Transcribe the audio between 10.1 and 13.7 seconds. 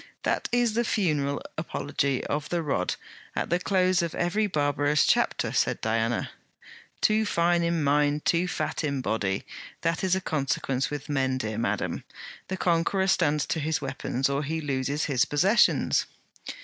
a consequence with men, dear madam. The conqueror stands to